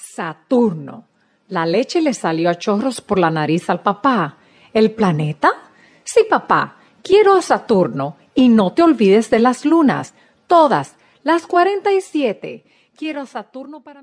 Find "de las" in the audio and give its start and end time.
9.30-9.64